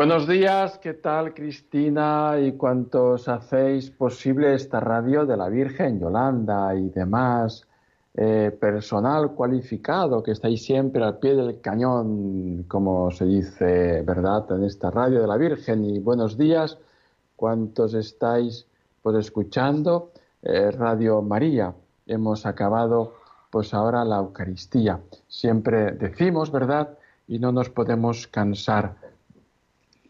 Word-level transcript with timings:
Buenos 0.00 0.26
días, 0.26 0.78
¿qué 0.78 0.94
tal 0.94 1.34
Cristina 1.34 2.38
y 2.40 2.52
cuantos 2.52 3.28
hacéis 3.28 3.90
posible 3.90 4.54
esta 4.54 4.80
radio 4.80 5.26
de 5.26 5.36
la 5.36 5.50
Virgen, 5.50 6.00
Yolanda 6.00 6.74
y 6.74 6.88
demás 6.88 7.66
eh, 8.14 8.50
personal 8.58 9.32
cualificado 9.32 10.22
que 10.22 10.30
estáis 10.30 10.64
siempre 10.64 11.04
al 11.04 11.18
pie 11.18 11.34
del 11.36 11.60
cañón, 11.60 12.64
como 12.66 13.10
se 13.10 13.26
dice, 13.26 14.00
¿verdad?, 14.00 14.50
en 14.52 14.64
esta 14.64 14.90
radio 14.90 15.20
de 15.20 15.26
la 15.26 15.36
Virgen. 15.36 15.84
Y 15.84 15.98
buenos 15.98 16.38
días, 16.38 16.78
cuantos 17.36 17.92
estáis 17.92 18.66
pues 19.02 19.16
escuchando 19.16 20.12
eh, 20.40 20.70
Radio 20.70 21.20
María. 21.20 21.74
Hemos 22.06 22.46
acabado 22.46 23.16
pues 23.50 23.74
ahora 23.74 24.02
la 24.06 24.16
Eucaristía. 24.16 24.98
Siempre 25.28 25.92
decimos, 25.92 26.50
¿verdad? 26.50 26.96
Y 27.28 27.38
no 27.38 27.52
nos 27.52 27.68
podemos 27.68 28.26
cansar 28.28 29.09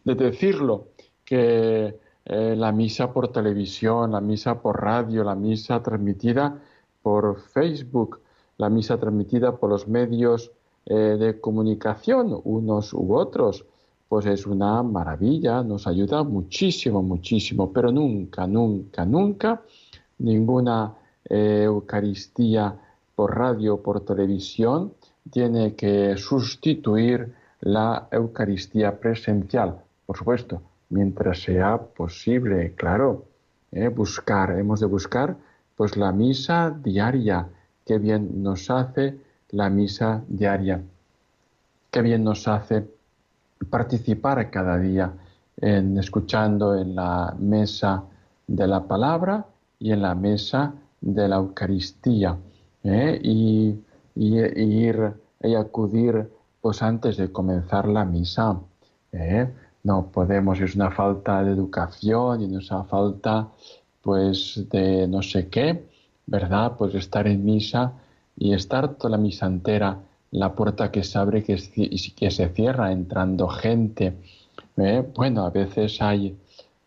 de 0.03 0.15
decirlo, 0.15 0.87
que 1.25 1.97
eh, 2.25 2.55
la 2.55 2.71
misa 2.71 3.11
por 3.13 3.29
televisión, 3.29 4.11
la 4.11 4.21
misa 4.21 4.61
por 4.61 4.81
radio, 4.81 5.23
la 5.23 5.35
misa 5.35 5.81
transmitida 5.81 6.61
por 7.01 7.39
Facebook, 7.39 8.19
la 8.57 8.69
misa 8.69 8.97
transmitida 8.97 9.55
por 9.57 9.69
los 9.69 9.87
medios 9.87 10.51
eh, 10.85 10.93
de 10.95 11.39
comunicación, 11.39 12.39
unos 12.43 12.93
u 12.93 13.15
otros, 13.15 13.65
pues 14.07 14.25
es 14.25 14.45
una 14.45 14.83
maravilla, 14.83 15.63
nos 15.63 15.87
ayuda 15.87 16.23
muchísimo, 16.23 17.01
muchísimo, 17.01 17.71
pero 17.71 17.91
nunca, 17.91 18.45
nunca, 18.45 19.05
nunca 19.05 19.61
ninguna 20.19 20.93
eh, 21.29 21.63
Eucaristía 21.63 22.75
por 23.15 23.37
radio, 23.37 23.81
por 23.81 24.05
televisión, 24.05 24.93
tiene 25.31 25.75
que 25.75 26.17
sustituir 26.17 27.33
la 27.61 28.07
Eucaristía 28.11 28.99
presencial 28.99 29.81
por 30.11 30.17
supuesto, 30.17 30.61
mientras 30.89 31.41
sea 31.41 31.77
posible, 31.77 32.73
claro, 32.75 33.27
¿eh? 33.71 33.87
buscar, 33.87 34.51
hemos 34.59 34.81
de 34.81 34.85
buscar 34.85 35.37
pues 35.77 35.95
la 35.95 36.11
misa 36.11 36.69
diaria, 36.83 37.47
qué 37.85 37.97
bien 37.97 38.43
nos 38.43 38.69
hace 38.69 39.17
la 39.51 39.69
misa 39.69 40.21
diaria, 40.27 40.81
qué 41.89 42.01
bien 42.01 42.25
nos 42.25 42.45
hace 42.49 42.85
participar 43.69 44.51
cada 44.51 44.77
día 44.77 45.13
en 45.61 45.97
escuchando 45.97 46.75
en 46.75 46.93
la 46.93 47.33
mesa 47.39 48.03
de 48.47 48.67
la 48.67 48.83
palabra 48.83 49.45
y 49.79 49.93
en 49.93 50.01
la 50.01 50.13
mesa 50.13 50.73
de 50.99 51.29
la 51.29 51.37
Eucaristía 51.37 52.35
¿eh? 52.83 53.17
y, 53.23 53.79
ir 54.15 55.13
y 55.41 55.55
acudir 55.55 56.29
pues 56.59 56.81
antes 56.81 57.15
de 57.15 57.31
comenzar 57.31 57.87
la 57.87 58.03
misa. 58.03 58.59
¿eh? 59.13 59.47
No 59.83 60.07
podemos, 60.11 60.59
es 60.59 60.75
una 60.75 60.91
falta 60.91 61.43
de 61.43 61.51
educación 61.51 62.41
y 62.41 62.45
una 62.45 62.83
falta 62.83 63.47
pues 64.01 64.65
de 64.69 65.07
no 65.07 65.21
sé 65.21 65.47
qué, 65.47 65.83
¿verdad? 66.25 66.73
Pues 66.77 66.95
estar 66.95 67.27
en 67.27 67.45
misa 67.45 67.93
y 68.37 68.53
estar 68.53 68.95
toda 68.95 69.11
la 69.11 69.17
misa 69.17 69.45
entera, 69.45 69.99
la 70.31 70.53
puerta 70.53 70.91
que 70.91 71.03
se 71.03 71.17
abre 71.17 71.43
que, 71.43 71.57
que 72.15 72.31
se 72.31 72.49
cierra 72.49 72.91
entrando 72.91 73.47
gente. 73.47 74.13
¿eh? 74.77 75.03
Bueno, 75.15 75.45
a 75.45 75.49
veces 75.49 76.01
hay, 76.01 76.37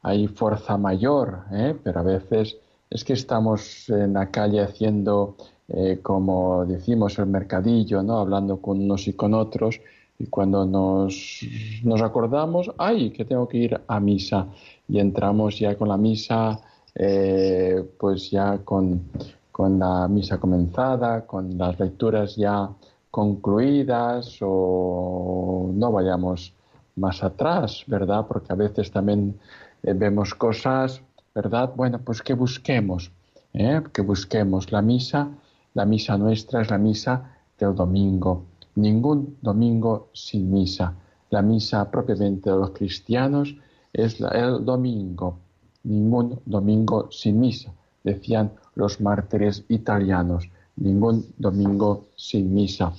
hay 0.02 0.26
fuerza 0.28 0.76
mayor, 0.76 1.44
¿eh? 1.52 1.76
pero 1.82 2.00
a 2.00 2.02
veces 2.02 2.56
es 2.90 3.04
que 3.04 3.12
estamos 3.12 3.88
en 3.88 4.14
la 4.14 4.30
calle 4.30 4.60
haciendo, 4.60 5.36
eh, 5.68 5.98
como 6.02 6.64
decimos, 6.64 7.18
el 7.18 7.26
mercadillo, 7.26 8.02
¿no? 8.02 8.18
Hablando 8.18 8.58
con 8.58 8.80
unos 8.80 9.08
y 9.08 9.12
con 9.14 9.34
otros 9.34 9.80
y 10.18 10.26
cuando 10.26 10.64
nos, 10.64 11.40
nos 11.82 12.02
acordamos, 12.02 12.70
ay, 12.78 13.10
que 13.10 13.24
tengo 13.24 13.48
que 13.48 13.58
ir 13.58 13.80
a 13.86 14.00
misa. 14.00 14.46
Y 14.88 14.98
entramos 14.98 15.58
ya 15.58 15.76
con 15.76 15.88
la 15.88 15.96
misa, 15.96 16.60
eh, 16.94 17.84
pues 17.98 18.30
ya 18.30 18.58
con, 18.58 19.08
con 19.50 19.78
la 19.78 20.06
misa 20.08 20.38
comenzada, 20.38 21.26
con 21.26 21.58
las 21.58 21.78
lecturas 21.80 22.36
ya 22.36 22.70
concluidas 23.10 24.38
o 24.40 25.70
no 25.72 25.92
vayamos 25.92 26.52
más 26.96 27.22
atrás, 27.22 27.84
¿verdad? 27.86 28.26
Porque 28.28 28.52
a 28.52 28.56
veces 28.56 28.90
también 28.90 29.38
eh, 29.82 29.92
vemos 29.94 30.34
cosas, 30.34 31.00
¿verdad? 31.34 31.72
Bueno, 31.74 32.00
pues 32.04 32.22
que 32.22 32.34
busquemos, 32.34 33.10
¿eh? 33.52 33.82
que 33.92 34.02
busquemos 34.02 34.70
la 34.70 34.82
misa, 34.82 35.28
la 35.74 35.84
misa 35.84 36.16
nuestra 36.16 36.62
es 36.62 36.70
la 36.70 36.78
misa 36.78 37.36
del 37.58 37.74
domingo 37.74 38.44
ningún 38.76 39.36
domingo 39.40 40.08
sin 40.12 40.52
misa. 40.52 40.94
La 41.30 41.42
misa 41.42 41.90
propiamente 41.90 42.50
de 42.50 42.56
los 42.56 42.70
cristianos 42.70 43.56
es 43.92 44.20
el 44.20 44.64
domingo, 44.64 45.38
ningún 45.84 46.40
domingo 46.44 47.08
sin 47.10 47.40
misa, 47.40 47.72
decían 48.02 48.52
los 48.74 49.00
mártires 49.00 49.64
italianos, 49.68 50.48
ningún 50.76 51.26
domingo 51.38 52.06
sin 52.16 52.52
misa. 52.52 52.92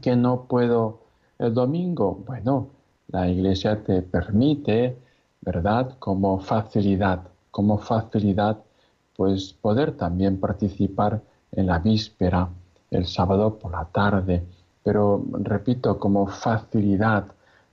¿Que 0.00 0.14
no 0.14 0.44
puedo 0.44 1.00
el 1.38 1.54
domingo? 1.54 2.22
Bueno, 2.26 2.68
la 3.08 3.28
iglesia 3.28 3.82
te 3.82 4.02
permite, 4.02 4.96
¿verdad? 5.40 5.96
Como 5.98 6.38
facilidad, 6.40 7.22
como 7.50 7.78
facilidad, 7.78 8.58
pues 9.16 9.52
poder 9.52 9.96
también 9.96 10.38
participar 10.38 11.20
en 11.52 11.66
la 11.66 11.78
víspera, 11.78 12.48
el 12.90 13.06
sábado 13.06 13.58
por 13.58 13.72
la 13.72 13.84
tarde, 13.86 14.44
pero 14.82 15.24
repito, 15.32 15.98
como 15.98 16.26
facilidad 16.26 17.26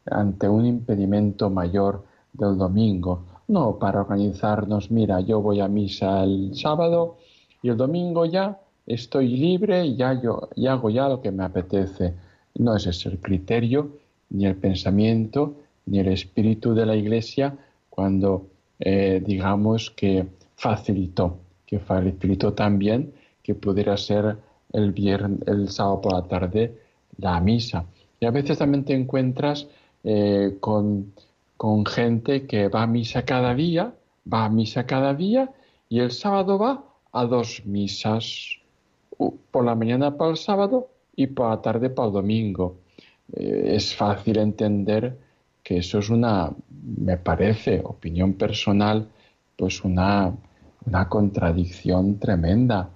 ante 0.05 0.47
un 0.47 0.65
impedimento 0.65 1.49
mayor 1.49 2.03
del 2.33 2.57
domingo, 2.57 3.23
no 3.47 3.79
para 3.79 4.01
organizarnos, 4.01 4.91
mira, 4.91 5.21
yo 5.21 5.41
voy 5.41 5.61
a 5.61 5.67
misa 5.67 6.23
el 6.23 6.55
sábado 6.55 7.17
y 7.61 7.69
el 7.69 7.77
domingo 7.77 8.25
ya 8.25 8.59
estoy 8.85 9.29
libre 9.29 9.85
y 9.85 9.95
ya 9.95 10.19
yo 10.21 10.49
y 10.55 10.67
hago 10.67 10.89
ya 10.89 11.07
lo 11.07 11.21
que 11.21 11.31
me 11.31 11.43
apetece. 11.43 12.13
No 12.55 12.75
es 12.75 12.87
ese 12.87 13.09
el 13.09 13.19
criterio, 13.19 13.91
ni 14.29 14.45
el 14.45 14.55
pensamiento, 14.55 15.55
ni 15.85 15.99
el 15.99 16.07
espíritu 16.09 16.73
de 16.73 16.85
la 16.85 16.95
Iglesia 16.95 17.55
cuando 17.89 18.47
eh, 18.79 19.23
digamos 19.25 19.91
que 19.91 20.27
facilitó, 20.55 21.37
que 21.65 21.79
facilitó 21.79 22.53
también 22.53 23.13
que 23.41 23.55
pudiera 23.55 23.95
ser 23.97 24.37
el 24.73 24.91
viernes, 24.91 25.39
el 25.47 25.69
sábado 25.69 26.01
por 26.01 26.13
la 26.13 26.23
tarde 26.23 26.86
la 27.17 27.39
misa. 27.39 27.85
Y 28.19 28.25
a 28.25 28.31
veces 28.31 28.57
también 28.57 28.83
te 28.85 28.93
encuentras 28.93 29.67
eh, 30.03 30.57
con, 30.59 31.13
gente 31.85 32.45
que 32.45 32.67
va 32.67 32.83
a 32.83 32.87
misa 32.87 33.25
cada 33.25 33.53
día, 33.53 33.93
va 34.31 34.45
a 34.45 34.49
misa 34.49 34.85
cada 34.85 35.13
día 35.13 35.51
y 35.89 35.99
el 35.99 36.11
sábado 36.11 36.57
va 36.57 36.83
a 37.11 37.25
dos 37.25 37.65
misas, 37.65 38.57
por 39.51 39.65
la 39.65 39.75
mañana 39.75 40.15
para 40.17 40.31
el 40.31 40.37
sábado 40.37 40.89
y 41.15 41.27
por 41.27 41.49
la 41.49 41.61
tarde 41.61 41.89
para 41.89 42.07
el 42.07 42.13
domingo. 42.13 42.77
Eh, 43.33 43.71
es 43.75 43.95
fácil 43.95 44.37
entender 44.37 45.17
que 45.63 45.77
eso 45.77 45.99
es 45.99 46.09
una, 46.09 46.51
me 46.97 47.17
parece, 47.17 47.81
opinión 47.83 48.33
personal, 48.33 49.07
pues 49.57 49.83
una, 49.83 50.33
una 50.85 51.09
contradicción 51.09 52.19
tremenda. 52.19 52.89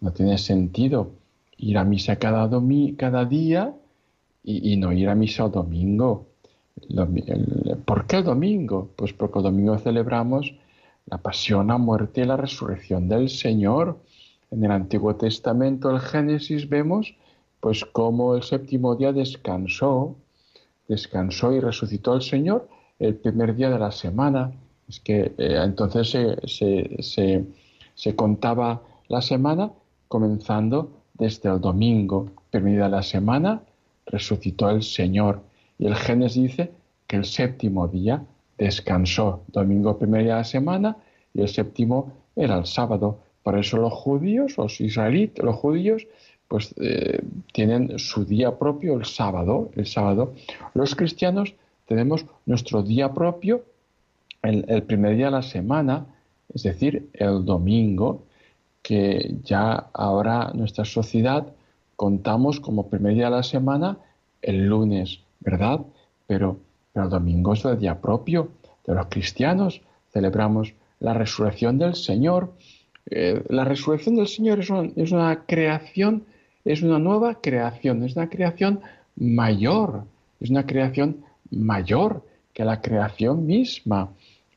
No 0.00 0.12
tiene 0.12 0.38
sentido 0.38 1.17
ir 1.58 1.76
a 1.76 1.84
misa 1.84 2.16
cada, 2.16 2.48
día 3.26 3.74
y, 4.44 4.76
no 4.76 4.92
ir 4.92 5.08
a 5.08 5.14
misa 5.14 5.46
el 5.46 5.52
domingo. 5.52 6.26
¿Por 7.84 8.06
qué 8.06 8.18
el 8.18 8.24
domingo? 8.24 8.90
Pues 8.96 9.12
porque 9.12 9.40
el 9.40 9.44
domingo 9.44 9.76
celebramos 9.78 10.54
la 11.06 11.18
pasión, 11.18 11.66
la 11.66 11.78
muerte 11.78 12.22
y 12.22 12.24
la 12.24 12.36
resurrección 12.36 13.08
del 13.08 13.28
Señor. 13.28 13.98
En 14.50 14.64
el 14.64 14.70
Antiguo 14.70 15.16
Testamento, 15.16 15.90
el 15.90 16.00
Génesis, 16.00 16.68
vemos 16.68 17.14
pues 17.60 17.84
cómo 17.84 18.36
el 18.36 18.42
séptimo 18.42 18.94
día 18.94 19.12
descansó, 19.12 20.14
descansó 20.86 21.52
y 21.52 21.60
resucitó 21.60 22.14
el 22.14 22.22
Señor 22.22 22.68
el 22.98 23.16
primer 23.16 23.56
día 23.56 23.68
de 23.68 23.78
la 23.78 23.90
semana. 23.90 24.52
Es 24.88 25.00
que 25.00 25.32
eh, 25.36 25.60
entonces 25.62 26.16
se 27.94 28.16
contaba 28.16 28.82
la 29.08 29.20
semana 29.20 29.72
comenzando 30.06 30.97
desde 31.18 31.50
el 31.50 31.60
domingo, 31.60 32.30
de 32.52 32.88
la 32.88 33.02
semana, 33.02 33.60
resucitó 34.06 34.70
el 34.70 34.82
Señor. 34.82 35.42
Y 35.78 35.86
el 35.86 35.94
Génesis 35.94 36.42
dice 36.42 36.70
que 37.06 37.16
el 37.16 37.24
séptimo 37.24 37.88
día 37.88 38.22
descansó. 38.56 39.42
Domingo, 39.48 39.98
primer 39.98 40.22
día 40.24 40.34
de 40.34 40.38
la 40.40 40.44
semana, 40.44 40.96
y 41.34 41.42
el 41.42 41.48
séptimo 41.48 42.12
era 42.34 42.58
el 42.58 42.66
sábado. 42.66 43.18
Por 43.42 43.58
eso 43.58 43.76
los 43.76 43.92
judíos, 43.92 44.56
los 44.56 44.80
israelitas, 44.80 45.44
los 45.44 45.56
judíos, 45.56 46.06
pues 46.48 46.74
eh, 46.80 47.20
tienen 47.52 47.98
su 47.98 48.24
día 48.24 48.58
propio 48.58 48.94
el 48.94 49.04
sábado, 49.04 49.70
el 49.74 49.86
sábado. 49.86 50.34
Los 50.74 50.94
cristianos 50.94 51.54
tenemos 51.86 52.24
nuestro 52.46 52.82
día 52.82 53.12
propio 53.12 53.62
el 54.42 54.82
primer 54.84 55.16
día 55.16 55.26
de 55.26 55.32
la 55.32 55.42
semana, 55.42 56.06
es 56.54 56.62
decir, 56.62 57.08
el 57.12 57.44
domingo, 57.44 58.22
que 58.88 59.34
ya 59.44 59.90
ahora 59.92 60.50
nuestra 60.54 60.86
sociedad 60.86 61.46
contamos 61.94 62.58
como 62.58 62.88
primer 62.88 63.12
día 63.12 63.26
de 63.26 63.32
la 63.32 63.42
semana 63.42 63.98
el 64.40 64.64
lunes, 64.66 65.20
¿verdad? 65.40 65.80
Pero, 66.26 66.56
el 66.94 67.10
domingo 67.10 67.52
es 67.52 67.66
el 67.66 67.78
día 67.78 68.00
propio 68.00 68.48
de 68.86 68.94
los 68.94 69.06
cristianos. 69.08 69.82
Celebramos 70.10 70.72
la 71.00 71.12
resurrección 71.12 71.76
del 71.76 71.96
Señor. 71.96 72.54
Eh, 73.10 73.44
la 73.50 73.64
resurrección 73.66 74.16
del 74.16 74.26
Señor 74.26 74.60
es, 74.60 74.70
es 74.96 75.12
una 75.12 75.44
creación, 75.44 76.24
es 76.64 76.80
una 76.80 76.98
nueva 76.98 77.42
creación, 77.42 78.02
es 78.04 78.16
una 78.16 78.30
creación 78.30 78.80
mayor, 79.16 80.04
es 80.40 80.48
una 80.48 80.64
creación 80.64 81.18
mayor 81.50 82.24
que 82.54 82.64
la 82.64 82.80
creación 82.80 83.44
misma, 83.44 84.08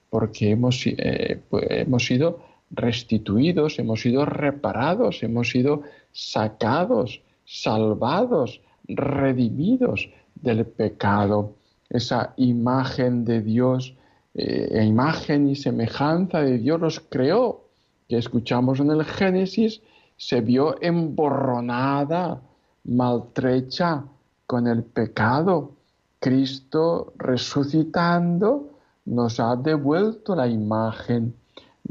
porque 0.10 0.52
hemos, 0.52 0.88
eh, 0.88 1.42
pues, 1.50 1.66
hemos 1.70 2.06
sido 2.06 2.51
restituidos, 2.72 3.80
hemos 3.80 4.02
sido 4.02 4.26
reparados, 4.26 5.24
hemos 5.24 5.50
sido 5.50 5.84
sacados, 6.12 7.22
salvados, 7.46 8.62
redimidos 8.88 10.10
del 10.36 10.66
pecado. 10.66 11.56
Esa 11.90 12.34
imagen 12.38 13.26
de 13.26 13.42
Dios, 13.42 13.96
eh, 14.34 14.84
imagen 14.86 15.50
y 15.50 15.56
semejanza 15.56 16.42
de 16.42 16.58
Dios 16.58 16.80
los 16.80 17.00
creó, 17.00 17.66
que 18.08 18.18
escuchamos 18.18 18.80
en 18.80 18.92
el 18.92 19.04
Génesis, 19.04 19.82
se 20.18 20.42
vio 20.42 20.82
emborronada, 20.82 22.42
maltrecha 22.86 24.04
con 24.46 24.68
el 24.68 24.84
pecado. 24.84 25.72
Cristo 26.20 27.14
resucitando 27.18 28.70
nos 29.06 29.40
ha 29.40 29.56
devuelto 29.56 30.36
la 30.36 30.48
imagen 30.48 31.34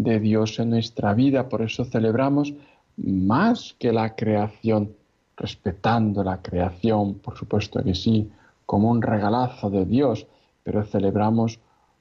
de 0.03 0.19
Dios 0.19 0.59
en 0.59 0.71
nuestra 0.71 1.15
vida. 1.15 1.49
Por 1.49 1.63
eso 1.63 1.85
celebramos 1.85 2.55
más 2.97 3.75
que 3.79 3.93
la 3.93 4.15
creación, 4.15 4.95
respetando 5.37 6.23
la 6.25 6.41
creación, 6.43 7.15
por 7.15 7.37
supuesto 7.37 7.83
que 7.83 7.95
sí, 7.95 8.31
como 8.67 8.91
un 8.91 9.03
regalazo 9.03 9.71
de 9.71 9.85
Dios, 9.85 10.27
pero 10.63 10.85
celebramos 10.85 11.59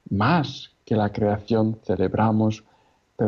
más 0.08 0.70
que 0.84 0.96
la 0.96 1.10
creación, 1.12 1.78
celebramos, 1.84 2.64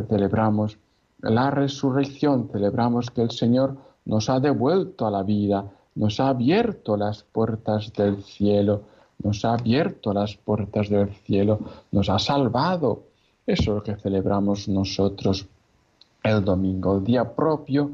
celebramos 0.09 0.79
la 1.21 1.51
resurrección, 1.51 2.49
celebramos 2.51 3.11
que 3.11 3.23
el 3.23 3.31
Señor 3.31 3.77
nos 4.05 4.29
ha 4.29 4.41
devuelto 4.41 5.07
a 5.07 5.11
la 5.11 5.23
vida, 5.23 5.65
nos 5.95 6.19
ha 6.19 6.29
abierto 6.29 6.97
las 6.97 7.23
puertas 7.23 7.93
del 7.93 8.23
cielo, 8.23 8.83
nos 9.23 9.45
ha 9.45 9.55
abierto 9.55 10.13
las 10.13 10.37
puertas 10.37 10.89
del 10.89 11.11
cielo, 11.15 11.61
nos 11.93 12.09
ha 12.09 12.19
salvado, 12.19 13.05
eso 13.47 13.63
es 13.63 13.67
lo 13.69 13.83
que 13.83 13.97
celebramos 13.97 14.69
nosotros 14.69 15.49
el 16.23 16.45
domingo, 16.45 16.99
el 16.99 17.05
día 17.05 17.35
propio, 17.35 17.91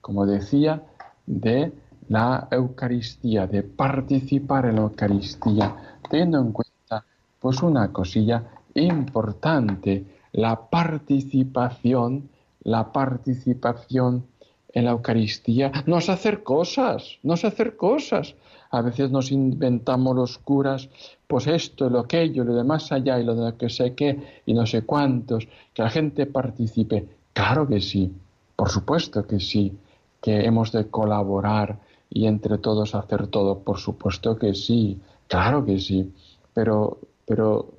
como 0.00 0.26
decía, 0.26 0.82
de 1.26 1.72
la 2.08 2.48
Eucaristía, 2.50 3.46
de 3.46 3.62
participar 3.62 4.66
en 4.66 4.76
la 4.76 4.82
Eucaristía, 4.82 5.98
teniendo 6.08 6.40
en 6.40 6.52
cuenta 6.52 7.04
pues 7.40 7.62
una 7.62 7.92
cosilla 7.92 8.44
importante, 8.74 10.04
la 10.32 10.68
participación, 10.68 12.28
la 12.62 12.92
participación 12.92 14.24
en 14.72 14.84
la 14.84 14.92
Eucaristía, 14.92 15.70
no 15.86 15.98
es 15.98 16.08
hacer 16.08 16.42
cosas, 16.42 17.18
no 17.22 17.34
es 17.34 17.44
hacer 17.44 17.76
cosas. 17.76 18.34
A 18.70 18.80
veces 18.80 19.10
nos 19.10 19.30
inventamos 19.30 20.16
los 20.16 20.38
curas 20.38 20.88
pues 21.32 21.46
esto, 21.46 21.88
lo 21.88 22.00
aquello, 22.00 22.44
lo 22.44 22.54
de 22.54 22.62
más 22.62 22.92
allá 22.92 23.18
y 23.18 23.24
lo 23.24 23.34
de 23.34 23.56
que 23.56 23.70
sé 23.70 23.94
qué 23.94 24.42
y 24.44 24.52
no 24.52 24.66
sé 24.66 24.82
cuántos, 24.82 25.48
que 25.72 25.82
la 25.82 25.88
gente 25.88 26.26
participe. 26.26 27.06
Claro 27.32 27.66
que 27.66 27.80
sí, 27.80 28.12
por 28.54 28.68
supuesto 28.68 29.26
que 29.26 29.40
sí, 29.40 29.72
que 30.20 30.44
hemos 30.44 30.72
de 30.72 30.88
colaborar 30.88 31.78
y 32.10 32.26
entre 32.26 32.58
todos 32.58 32.94
hacer 32.94 33.28
todo, 33.28 33.60
por 33.60 33.78
supuesto 33.78 34.36
que 34.36 34.54
sí, 34.54 35.00
claro 35.26 35.64
que 35.64 35.78
sí, 35.78 36.12
pero, 36.52 36.98
pero, 37.26 37.70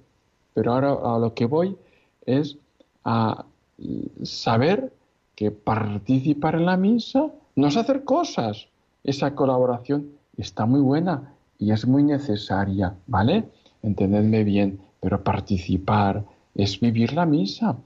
pero 0.56 0.74
ahora 0.74 0.98
a 1.16 1.20
lo 1.20 1.36
que 1.36 1.46
voy 1.46 1.78
es 2.26 2.58
a 3.06 3.46
saber 4.24 4.92
participar 5.52 6.56
en 6.56 6.66
la 6.66 6.78
misa 6.78 7.28
no 7.56 7.68
es 7.68 7.78
hacer 7.78 8.04
cosas, 8.04 8.68
esa 9.04 9.36
colaboración 9.36 10.10
está 10.38 10.66
muy 10.66 10.80
buena, 10.80 11.34
y 11.64 11.72
es 11.72 11.88
muy 11.88 12.04
necesaria, 12.04 12.94
¿vale? 13.08 13.46
Entendedme 13.82 14.44
bien, 14.44 14.80
pero 15.00 15.24
participar 15.24 16.26
es 16.56 16.80
vivir 16.80 17.14
la 17.14 17.26
misa, 17.26 17.78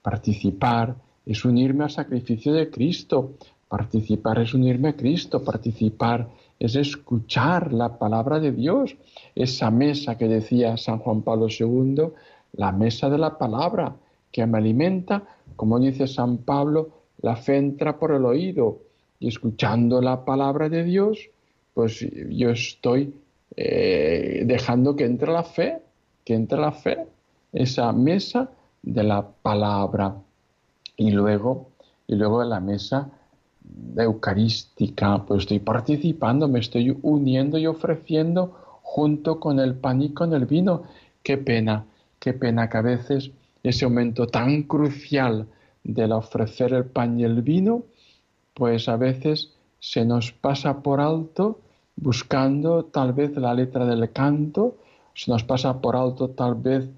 participar 0.00 0.96
es 1.26 1.44
unirme 1.44 1.84
al 1.84 1.90
sacrificio 1.90 2.54
de 2.54 2.70
Cristo, 2.70 3.32
participar 3.68 4.38
es 4.38 4.54
unirme 4.54 4.88
a 4.88 4.96
Cristo, 4.96 5.44
participar 5.44 6.28
es 6.58 6.76
escuchar 6.76 7.74
la 7.74 7.98
palabra 7.98 8.40
de 8.40 8.52
Dios, 8.52 8.96
esa 9.34 9.70
mesa 9.70 10.16
que 10.16 10.28
decía 10.28 10.78
San 10.78 10.98
Juan 11.00 11.20
Pablo 11.20 11.48
II, 11.48 12.08
la 12.52 12.72
mesa 12.72 13.10
de 13.10 13.18
la 13.18 13.36
palabra, 13.36 13.96
que 14.32 14.46
me 14.46 14.58
alimenta, 14.58 15.22
como 15.56 15.78
dice 15.78 16.06
San 16.06 16.38
Pablo, 16.38 16.88
la 17.22 17.36
fe 17.36 17.56
entra 17.56 17.98
por 17.98 18.12
el 18.12 18.24
oído 18.24 18.78
y 19.18 19.28
escuchando 19.28 20.00
la 20.00 20.24
palabra 20.24 20.68
de 20.68 20.84
Dios, 20.84 21.30
pues 21.74 22.06
yo 22.30 22.50
estoy 22.50 23.14
eh, 23.56 24.42
dejando 24.46 24.96
que 24.96 25.04
entre 25.04 25.32
la 25.32 25.42
fe, 25.42 25.78
que 26.24 26.34
entre 26.34 26.58
la 26.58 26.72
fe, 26.72 27.06
esa 27.52 27.92
mesa 27.92 28.50
de 28.82 29.02
la 29.02 29.26
palabra. 29.26 30.14
Y 30.96 31.10
luego, 31.10 31.68
y 32.06 32.14
luego 32.14 32.42
en 32.42 32.50
la 32.50 32.60
mesa 32.60 33.10
eucarística, 33.96 35.24
pues 35.24 35.42
estoy 35.42 35.58
participando, 35.58 36.48
me 36.48 36.60
estoy 36.60 36.96
uniendo 37.02 37.58
y 37.58 37.66
ofreciendo 37.66 38.56
junto 38.82 39.40
con 39.40 39.58
el 39.58 39.74
pan 39.74 40.02
y 40.02 40.10
con 40.10 40.32
el 40.32 40.46
vino. 40.46 40.84
Qué 41.22 41.36
pena, 41.36 41.84
qué 42.18 42.32
pena 42.32 42.68
que 42.68 42.78
a 42.78 42.82
veces 42.82 43.30
ese 43.62 43.86
momento 43.86 44.26
tan 44.26 44.62
crucial 44.62 45.46
del 45.86 46.12
ofrecer 46.12 46.72
el 46.72 46.84
pan 46.84 47.18
y 47.20 47.24
el 47.24 47.42
vino, 47.42 47.82
pues 48.54 48.88
a 48.88 48.96
veces 48.96 49.52
se 49.78 50.04
nos 50.04 50.32
pasa 50.32 50.82
por 50.82 51.00
alto 51.00 51.60
buscando 51.96 52.84
tal 52.84 53.12
vez 53.12 53.36
la 53.36 53.54
letra 53.54 53.86
del 53.86 54.10
canto, 54.12 54.76
se 55.14 55.30
nos 55.30 55.44
pasa 55.44 55.80
por 55.80 55.96
alto 55.96 56.30
tal 56.30 56.54
vez, 56.54 56.88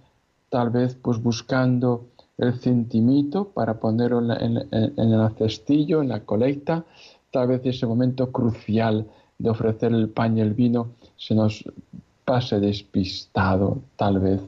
tal 0.49 0.71
vez 0.71 0.97
pues 1.01 1.23
buscando 1.23 2.07
el 2.39 2.55
centimito 2.55 3.49
para 3.49 3.79
ponerlo 3.79 4.21
en, 4.21 4.57
el 4.73 5.31
cestillo, 5.37 6.03
en 6.03 6.09
la 6.09 6.21
colecta, 6.21 6.85
tal 7.31 7.49
vez 7.49 7.61
ese 7.65 7.87
momento 7.87 8.33
crucial 8.33 9.07
de 9.39 9.51
ofrecer 9.51 9.93
el 9.93 10.09
pan 10.09 10.39
y 10.39 10.41
el 10.41 10.55
vino 10.55 10.89
se 11.17 11.35
nos 11.35 11.65
pase 12.25 12.59
despistado, 12.61 13.79
tal 13.97 14.19
vez. 14.19 14.41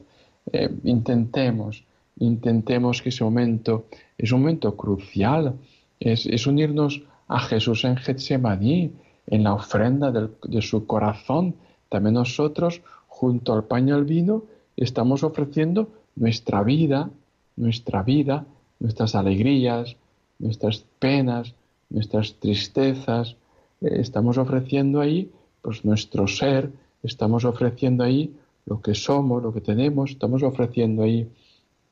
Eh, 0.51 0.69
intentemos, 0.83 1.83
intentemos 2.19 3.01
que 3.01 3.09
ese 3.09 3.23
momento 3.23 3.85
es 4.21 4.31
un 4.31 4.41
momento 4.41 4.75
crucial, 4.77 5.55
es, 5.99 6.47
unirnos 6.47 7.01
a 7.27 7.39
Jesús 7.39 7.83
en 7.85 7.97
Getsemaní, 7.97 8.91
en 9.27 9.43
la 9.43 9.53
ofrenda 9.53 10.11
de 10.11 10.61
su 10.61 10.85
corazón, 10.85 11.55
también 11.89 12.15
nosotros, 12.15 12.81
junto 13.07 13.53
al 13.53 13.63
pan 13.65 13.87
y 13.87 13.91
al 13.91 14.05
vino, 14.05 14.43
estamos 14.77 15.23
ofreciendo 15.23 15.89
nuestra 16.15 16.63
vida, 16.63 17.09
nuestra 17.55 18.03
vida, 18.03 18.45
nuestras 18.79 19.15
alegrías, 19.15 19.95
nuestras 20.39 20.85
penas, 20.99 21.53
nuestras 21.89 22.35
tristezas, 22.35 23.35
eh, 23.81 23.97
estamos 23.99 24.37
ofreciendo 24.37 25.01
ahí 25.01 25.31
pues 25.61 25.85
nuestro 25.85 26.27
ser, 26.27 26.71
estamos 27.03 27.45
ofreciendo 27.45 28.03
ahí 28.03 28.35
lo 28.65 28.81
que 28.81 28.95
somos, 28.95 29.43
lo 29.43 29.53
que 29.53 29.61
tenemos, 29.61 30.11
estamos 30.11 30.43
ofreciendo 30.43 31.03
ahí 31.03 31.29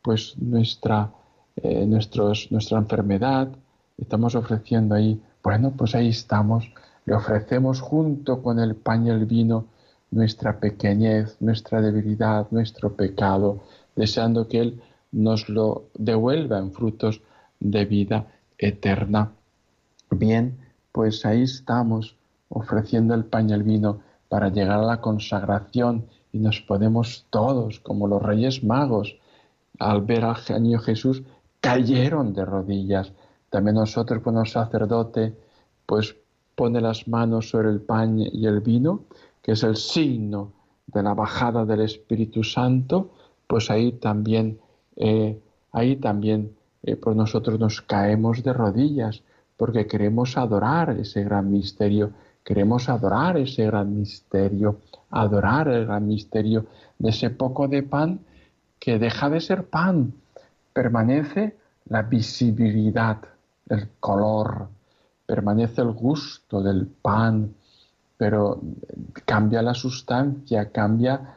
pues 0.02 0.36
nuestra, 0.38 1.12
eh, 1.58 1.86
nuestra 1.86 2.78
enfermedad, 2.78 3.50
estamos 3.98 4.36
ofreciendo 4.36 4.96
ahí, 4.96 5.22
bueno, 5.44 5.74
pues 5.76 5.96
ahí 5.96 6.10
estamos 6.10 6.72
le 7.10 7.16
ofrecemos 7.16 7.82
junto 7.82 8.44
con 8.44 8.60
el 8.60 8.76
pan 8.76 9.08
y 9.08 9.10
el 9.10 9.26
vino 9.26 9.66
nuestra 10.12 10.60
pequeñez, 10.60 11.38
nuestra 11.40 11.82
debilidad, 11.82 12.46
nuestro 12.52 12.94
pecado, 12.94 13.62
deseando 13.96 14.48
que 14.48 14.60
Él 14.60 14.82
nos 15.12 15.50
lo 15.50 15.86
devuelva 15.96 16.60
en 16.60 16.72
frutos 16.72 17.22
de 17.60 17.86
vida 17.86 18.28
eterna. 18.60 19.32
Bien, 20.12 20.56
pues 20.92 21.26
ahí 21.26 21.42
estamos 21.42 22.16
ofreciendo 22.50 23.16
el 23.16 23.26
pan 23.26 23.50
y 23.50 23.54
el 23.54 23.64
vino 23.64 24.02
para 24.28 24.50
llegar 24.50 24.80
a 24.80 24.86
la 24.86 25.02
consagración 25.02 26.06
y 26.32 26.38
nos 26.38 26.62
podemos 26.62 27.26
todos, 27.32 27.80
como 27.80 28.08
los 28.08 28.22
reyes 28.22 28.64
magos, 28.64 29.18
al 29.80 30.02
ver 30.02 30.26
al 30.26 30.38
año 30.50 30.78
Jesús, 30.78 31.24
cayeron 31.62 32.34
de 32.34 32.46
rodillas. 32.46 33.12
También 33.50 33.76
nosotros 33.76 34.22
cuando 34.24 34.42
el 34.42 34.48
sacerdote 34.48 35.36
pues 35.86 36.16
pone 36.56 36.82
las 36.82 37.08
manos 37.08 37.50
sobre 37.50 37.70
el 37.70 37.82
pan 37.82 38.20
y 38.20 38.46
el 38.46 38.60
vino, 38.60 39.06
que 39.42 39.54
es 39.54 39.64
el 39.64 39.76
signo 39.76 40.52
de 40.88 41.04
la 41.04 41.14
bajada 41.14 41.66
del 41.66 41.82
Espíritu 41.82 42.44
Santo, 42.44 43.12
pues 43.48 43.72
ahí 43.72 43.94
también, 43.94 44.60
eh, 44.96 45.40
ahí 45.72 45.96
también 45.96 46.56
eh, 46.84 47.00
nosotros 47.16 47.60
nos 47.60 47.82
caemos 47.82 48.44
de 48.44 48.54
rodillas 48.54 49.24
porque 49.58 49.88
queremos 49.88 50.38
adorar 50.38 50.92
ese 50.92 51.24
gran 51.24 51.52
misterio, 51.52 52.12
queremos 52.44 52.88
adorar 52.90 53.38
ese 53.38 53.66
gran 53.66 53.98
misterio, 53.98 54.78
adorar 55.10 55.68
el 55.68 55.86
gran 55.86 56.08
misterio 56.08 56.66
de 56.98 57.10
ese 57.10 57.30
poco 57.30 57.68
de 57.68 57.84
pan 57.84 58.20
que 58.80 59.00
deja 59.00 59.30
de 59.30 59.42
ser 59.42 59.66
pan, 59.66 60.14
permanece 60.74 61.58
la 61.86 62.04
visibilidad, 62.04 63.18
el 63.68 63.90
color, 64.00 64.68
permanece 65.26 65.82
el 65.82 65.92
gusto 65.92 66.62
del 66.62 66.88
pan, 66.88 67.54
pero 68.18 68.60
cambia 69.26 69.62
la 69.62 69.74
sustancia, 69.74 70.72
cambia 70.72 71.36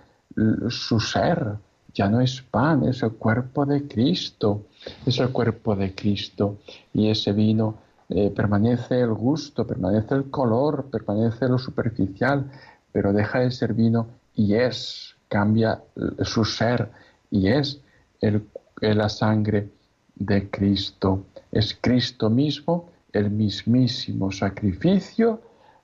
su 0.69 0.99
ser, 0.99 1.57
ya 1.95 2.09
no 2.09 2.21
es 2.21 2.43
pan, 2.43 2.85
es 2.85 3.03
el 3.03 3.12
cuerpo 3.12 3.67
de 3.67 3.87
Cristo, 3.87 4.67
es 5.05 5.19
el 5.19 5.31
cuerpo 5.31 5.77
de 5.77 5.95
Cristo. 5.95 6.59
Y 6.93 7.11
ese 7.11 7.33
vino 7.33 7.77
eh, 8.09 8.31
permanece 8.35 9.01
el 9.01 9.12
gusto, 9.12 9.67
permanece 9.67 10.15
el 10.15 10.31
color, 10.31 10.87
permanece 10.91 11.49
lo 11.49 11.59
superficial, 11.59 12.51
pero 12.91 13.12
deja 13.12 13.41
de 13.41 13.51
ser 13.51 13.75
vino 13.75 14.09
y 14.35 14.55
es, 14.55 15.15
cambia 15.29 15.83
su 16.23 16.45
ser 16.45 16.91
y 17.31 17.49
es 17.49 17.81
el, 18.21 18.47
la 18.83 19.09
sangre 19.09 19.71
de 20.15 20.51
Cristo. 20.51 21.27
Es 21.51 21.79
Cristo 21.81 22.29
mismo 22.29 22.91
el 23.12 23.31
mismísimo 23.31 24.33
sacrificio 24.33 25.41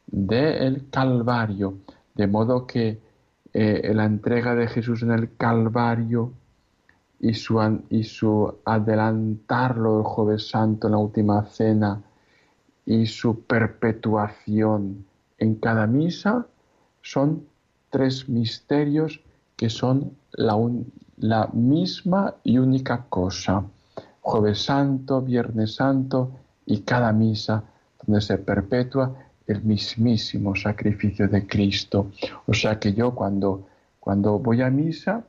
del 0.07 0.88
Calvario. 0.90 1.78
De 2.14 2.26
modo 2.26 2.67
que 2.67 2.99
eh, 3.52 3.93
la 3.95 4.05
entrega 4.05 4.55
de 4.55 4.67
Jesús 4.67 5.02
en 5.02 5.12
el 5.12 5.37
Calvario 5.37 6.33
y 7.21 7.35
su, 7.35 7.61
y 7.90 8.05
su 8.05 8.55
adelantarlo 8.64 9.99
el 9.99 10.05
jueves 10.05 10.49
santo 10.49 10.88
en 10.88 10.93
la 10.93 10.99
última 10.99 11.45
cena 11.47 12.02
y 12.85 13.07
su 13.07 13.43
perpetuación 13.43 15.05
en 15.38 15.55
cada 15.57 15.87
misa 15.87 16.47
son 17.02 17.47
tres 17.90 18.28
misterios 18.28 19.21
que 19.57 19.71
son 19.71 20.17
la, 20.33 20.57
la 21.20 21.48
misma 21.52 22.34
y 22.44 22.58
única 22.58 23.04
cosa. 23.08 23.64
Jueves 24.20 24.62
Santo, 24.62 25.22
Viernes 25.22 25.75
Santo 25.75 26.30
y 26.66 26.80
cada 26.80 27.12
misa 27.12 27.62
donde 28.04 28.20
se 28.20 28.38
perpetúa 28.38 29.14
el 29.46 29.62
mismísimo 29.62 30.54
sacrificio 30.54 31.28
de 31.28 31.46
Cristo. 31.46 32.10
O 32.46 32.52
sea 32.52 32.78
que 32.78 32.92
yo 32.92 33.14
cuando, 33.14 33.66
cuando 33.98 34.38
voy 34.38 34.60
a 34.62 34.70
misa 34.70 35.25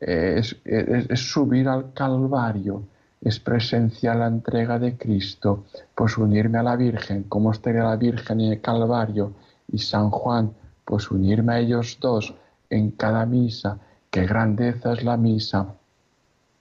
eh, 0.00 0.34
es, 0.38 0.56
es, 0.64 1.20
subir 1.20 1.68
al 1.68 1.92
Calvario, 1.92 2.82
es 3.20 3.38
presenciar 3.38 4.16
la 4.16 4.26
entrega 4.26 4.78
de 4.78 4.96
Cristo, 4.96 5.64
pues 5.94 6.18
unirme 6.18 6.58
a 6.58 6.64
la 6.64 6.76
Virgen, 6.76 7.24
como 7.24 7.52
estaría 7.52 7.84
la 7.84 7.96
Virgen 7.96 8.40
en 8.40 8.52
el 8.52 8.60
Calvario 8.60 9.34
y 9.70 9.78
San 9.78 10.10
Juan, 10.10 10.52
pues 10.84 11.10
unirme 11.10 11.52
a 11.52 11.60
ellos 11.60 11.98
dos 12.00 12.34
en 12.68 12.90
cada 12.92 13.24
misa, 13.26 13.78
qué 14.12 14.26
grandeza 14.26 14.92
es 14.92 15.02
la 15.02 15.16
misa. 15.16 15.74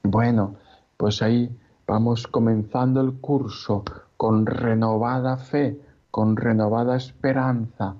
Bueno, 0.03 0.55
pues 0.96 1.22
ahí 1.22 1.53
vamos 1.86 2.25
comenzando 2.25 3.01
el 3.01 3.15
curso 3.20 3.84
con 4.15 4.46
renovada 4.46 5.36
fe, 5.36 5.77
con 6.10 6.38
renovada 6.38 6.96
esperanza. 6.96 7.96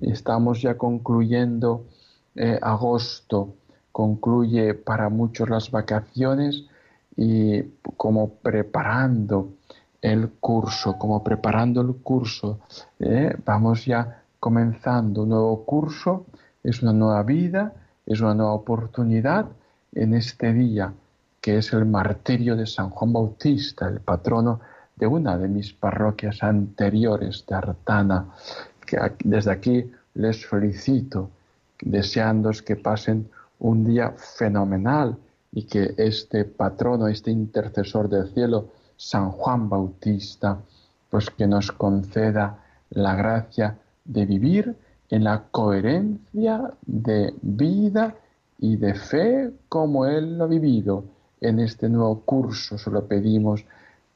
Estamos 0.00 0.62
ya 0.62 0.78
concluyendo 0.78 1.84
eh, 2.34 2.58
agosto, 2.62 3.54
concluye 3.92 4.72
para 4.72 5.10
muchos 5.10 5.50
las 5.50 5.70
vacaciones 5.70 6.64
y 7.14 7.62
como 7.98 8.30
preparando 8.30 9.50
el 10.00 10.30
curso, 10.30 10.96
como 10.98 11.22
preparando 11.22 11.82
el 11.82 11.94
curso, 11.96 12.60
eh, 12.98 13.36
vamos 13.44 13.84
ya 13.84 14.22
comenzando 14.40 15.24
un 15.24 15.28
nuevo 15.28 15.64
curso, 15.66 16.24
es 16.62 16.82
una 16.82 16.94
nueva 16.94 17.22
vida, 17.22 17.83
es 18.06 18.20
una 18.20 18.34
nueva 18.34 18.52
oportunidad 18.52 19.46
en 19.94 20.14
este 20.14 20.52
día 20.52 20.92
que 21.40 21.58
es 21.58 21.72
el 21.72 21.84
martirio 21.84 22.56
de 22.56 22.66
San 22.66 22.88
Juan 22.88 23.12
Bautista, 23.12 23.86
el 23.86 24.00
patrono 24.00 24.60
de 24.96 25.06
una 25.06 25.36
de 25.36 25.48
mis 25.48 25.72
parroquias 25.72 26.42
anteriores 26.42 27.44
de 27.46 27.54
Artana, 27.54 28.28
que 28.86 28.96
desde 29.24 29.50
aquí 29.50 29.90
les 30.14 30.46
felicito, 30.46 31.28
deseándos 31.80 32.62
que 32.62 32.76
pasen 32.76 33.28
un 33.58 33.84
día 33.84 34.14
fenomenal 34.16 35.16
y 35.52 35.64
que 35.64 35.94
este 35.98 36.44
patrono, 36.44 37.08
este 37.08 37.30
intercesor 37.30 38.08
del 38.08 38.32
cielo, 38.32 38.68
San 38.96 39.30
Juan 39.30 39.68
Bautista, 39.68 40.58
pues 41.10 41.28
que 41.30 41.46
nos 41.46 41.72
conceda 41.72 42.58
la 42.90 43.14
gracia 43.14 43.76
de 44.04 44.24
vivir 44.24 44.76
en 45.10 45.24
la 45.24 45.44
coherencia 45.50 46.72
de 46.86 47.34
vida 47.42 48.14
y 48.58 48.76
de 48.76 48.94
fe 48.94 49.52
como 49.68 50.06
Él 50.06 50.38
lo 50.38 50.44
ha 50.44 50.48
vivido 50.48 51.04
en 51.40 51.60
este 51.60 51.88
nuevo 51.88 52.20
curso, 52.20 52.78
se 52.78 52.90
lo 52.90 53.06
pedimos 53.06 53.64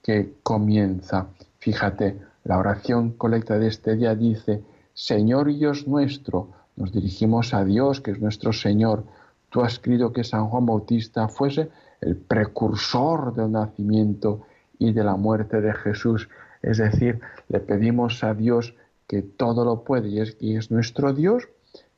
que 0.02 0.35
comienza. 0.42 1.26
Fíjate, 1.59 2.18
la 2.45 2.59
oración 2.59 3.12
colecta 3.12 3.59
de 3.59 3.68
este 3.68 3.97
día 3.97 4.14
dice, 4.14 4.62
Señor 4.95 5.54
Dios 5.54 5.87
nuestro, 5.87 6.49
nos 6.76 6.92
dirigimos 6.92 7.52
a 7.52 7.64
Dios, 7.64 8.00
que 8.00 8.12
es 8.12 8.21
nuestro 8.21 8.52
Señor. 8.52 9.04
Tú 9.50 9.61
has 9.61 9.78
querido 9.78 10.12
que 10.12 10.25
San 10.25 10.49
Juan 10.49 10.64
Bautista 10.64 11.28
fuese 11.28 11.68
el 12.00 12.16
precursor 12.16 13.35
del 13.35 13.52
nacimiento 13.52 14.42
y 14.78 14.92
de 14.92 15.04
la 15.04 15.16
muerte 15.16 15.61
de 15.61 15.75
Jesús. 15.75 16.28
Es 16.62 16.78
decir, 16.78 17.21
le 17.49 17.61
pedimos 17.61 18.23
a 18.25 18.35
Dios 18.35 18.75
que 19.08 19.22
todo 19.22 19.64
lo 19.64 19.82
puede 19.82 20.08
y 20.08 20.20
es, 20.20 20.36
y 20.38 20.56
es 20.56 20.70
nuestro 20.70 21.12
Dios 21.12 21.48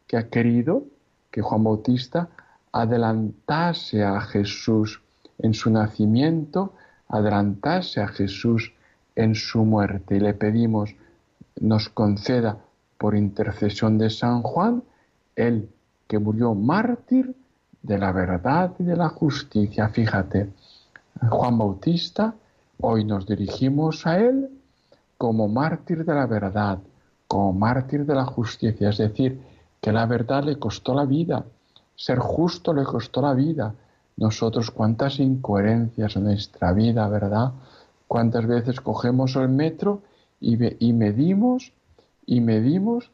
que 0.07 0.17
ha 0.17 0.31
querido 0.31 0.85
que 1.31 1.43
Juan 1.43 1.64
Bautista 1.64 2.31
adelantase 2.73 4.02
a 4.02 4.21
Jesús 4.23 5.02
en 5.38 5.52
su 5.52 5.71
nacimiento 5.71 6.73
adelantase 7.11 8.00
a 8.00 8.09
Jesús 8.09 8.73
en 9.17 9.35
su 9.35 9.64
muerte 9.64 10.17
y 10.17 10.21
le 10.21 10.35
pedimos 10.35 10.95
nos 11.61 11.88
conceda 11.88 12.59
por 12.97 13.17
intercesión 13.17 13.99
de 13.99 14.09
San 14.11 14.43
Juan, 14.43 14.83
el 15.37 15.69
que 16.07 16.19
murió 16.19 16.55
mártir 16.55 17.35
de 17.83 17.99
la 17.99 18.12
verdad 18.12 18.73
y 18.79 18.85
de 18.85 18.97
la 18.97 19.09
justicia. 19.09 19.88
Fíjate, 19.88 20.50
Juan 21.29 21.59
Bautista, 21.59 22.35
hoy 22.81 23.05
nos 23.05 23.26
dirigimos 23.26 24.07
a 24.07 24.19
él 24.19 24.49
como 25.19 25.49
mártir 25.49 26.05
de 26.05 26.14
la 26.14 26.26
verdad, 26.26 26.79
como 27.31 27.53
mártir 27.53 28.05
de 28.07 28.17
la 28.17 28.25
justicia, 28.25 28.89
es 28.89 28.99
decir, 28.99 29.41
que 29.81 29.93
la 29.93 30.05
verdad 30.05 30.43
le 30.43 30.59
costó 30.59 30.95
la 30.95 31.05
vida, 31.05 31.45
ser 31.95 32.19
justo 32.19 32.75
le 32.75 32.83
costó 32.83 33.23
la 33.23 33.35
vida, 33.35 33.73
nosotros 34.17 34.73
cuántas 34.73 35.21
incoherencias 35.21 36.17
en 36.17 36.25
nuestra 36.25 36.73
vida, 36.73 37.09
¿verdad? 37.09 37.53
Cuántas 38.09 38.49
veces 38.49 38.81
cogemos 38.81 39.37
el 39.37 39.49
metro 39.49 40.03
y, 40.41 40.57
medimos 40.93 41.73
y 42.27 42.41
medimos 42.41 43.13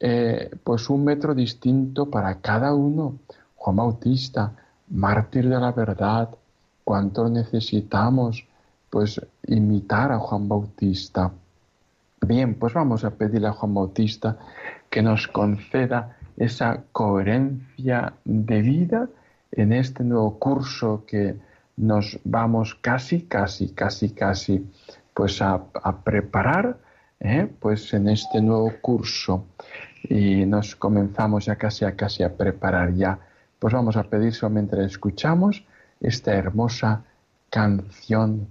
eh, 0.00 0.50
pues 0.64 0.88
un 0.88 1.04
metro 1.04 1.34
distinto 1.34 2.06
para 2.06 2.40
cada 2.40 2.72
uno. 2.72 3.18
Juan 3.54 3.76
Bautista, 3.76 4.50
mártir 4.88 5.46
de 5.46 5.60
la 5.60 5.72
verdad, 5.72 6.30
cuánto 6.84 7.28
necesitamos 7.28 8.46
pues 8.88 9.20
imitar 9.46 10.10
a 10.10 10.18
Juan 10.18 10.48
Bautista. 10.48 11.30
Bien, 12.28 12.56
pues 12.56 12.74
vamos 12.74 13.06
a 13.06 13.10
pedirle 13.12 13.48
a 13.48 13.52
Juan 13.52 13.72
Bautista 13.72 14.36
que 14.90 15.00
nos 15.00 15.28
conceda 15.28 16.18
esa 16.36 16.84
coherencia 16.92 18.12
de 18.26 18.60
vida 18.60 19.08
en 19.50 19.72
este 19.72 20.04
nuevo 20.04 20.38
curso 20.38 21.04
que 21.06 21.36
nos 21.78 22.20
vamos 22.24 22.74
casi, 22.74 23.22
casi, 23.22 23.70
casi, 23.70 24.10
casi 24.10 24.70
pues 25.14 25.40
a, 25.40 25.64
preparar 26.04 26.76
¿eh? 27.18 27.48
pues 27.60 27.94
en 27.94 28.10
este 28.10 28.42
nuevo 28.42 28.74
curso 28.82 29.46
y 30.02 30.44
nos 30.44 30.76
comenzamos 30.76 31.46
ya 31.46 31.56
casi 31.56 31.86
a 31.86 31.96
casi 31.96 32.24
a 32.24 32.36
preparar 32.36 32.92
ya. 32.92 33.18
Pues 33.58 33.72
vamos 33.72 33.96
a 33.96 34.02
pedir 34.02 34.34
solamente 34.34 34.84
escuchamos 34.84 35.64
esta 35.98 36.34
hermosa 36.34 37.04
canción 37.48 38.48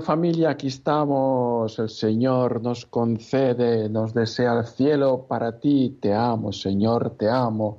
Familia, 0.00 0.50
aquí 0.50 0.68
estamos. 0.68 1.78
El 1.78 1.88
Señor 1.88 2.62
nos 2.62 2.86
concede, 2.86 3.88
nos 3.88 4.14
desea 4.14 4.58
el 4.58 4.66
cielo 4.66 5.26
para 5.28 5.58
ti. 5.58 5.98
Te 6.00 6.14
amo, 6.14 6.52
Señor, 6.52 7.16
te 7.18 7.28
amo. 7.28 7.78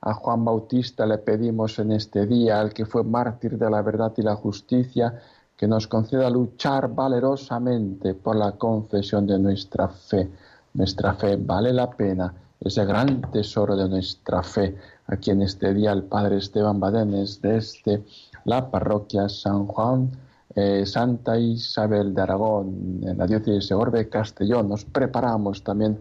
A 0.00 0.14
Juan 0.14 0.44
Bautista 0.44 1.06
le 1.06 1.18
pedimos 1.18 1.78
en 1.78 1.92
este 1.92 2.26
día, 2.26 2.60
al 2.60 2.72
que 2.72 2.86
fue 2.86 3.04
mártir 3.04 3.58
de 3.58 3.70
la 3.70 3.82
verdad 3.82 4.12
y 4.16 4.22
la 4.22 4.36
justicia, 4.36 5.20
que 5.56 5.66
nos 5.66 5.86
conceda 5.86 6.28
luchar 6.30 6.94
valerosamente 6.94 8.14
por 8.14 8.36
la 8.36 8.52
confesión 8.52 9.26
de 9.26 9.38
nuestra 9.38 9.88
fe. 9.88 10.30
Nuestra 10.74 11.14
fe 11.14 11.36
vale 11.36 11.72
la 11.72 11.90
pena, 11.90 12.34
es 12.60 12.76
el 12.78 12.86
gran 12.86 13.22
tesoro 13.30 13.76
de 13.76 13.88
nuestra 13.88 14.42
fe. 14.42 14.76
Aquí 15.06 15.30
en 15.30 15.42
este 15.42 15.72
día 15.72 15.92
el 15.92 16.04
Padre 16.04 16.38
Esteban 16.38 16.80
Badenes 16.80 17.40
desde 17.40 18.04
la 18.44 18.70
parroquia 18.70 19.28
San 19.28 19.66
Juan 19.66 20.10
eh, 20.54 20.86
Santa 20.86 21.38
Isabel 21.38 22.14
de 22.14 22.22
Aragón, 22.22 23.00
en 23.02 23.18
la 23.18 23.26
diócesis 23.26 23.68
de 23.68 23.74
Orbe, 23.74 24.08
Castellón. 24.08 24.68
Nos 24.68 24.84
preparamos 24.84 25.62
también 25.62 25.98